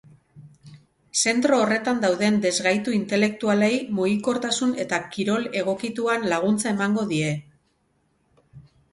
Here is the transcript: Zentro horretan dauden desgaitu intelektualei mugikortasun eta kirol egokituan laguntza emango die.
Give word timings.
Zentro 1.23 1.57
horretan 1.63 1.99
dauden 2.05 2.37
desgaitu 2.45 2.95
intelektualei 2.99 3.69
mugikortasun 3.97 4.71
eta 4.85 4.99
kirol 5.17 5.45
egokituan 5.61 6.25
laguntza 6.33 6.71
emango 6.77 7.05
die. 7.13 7.29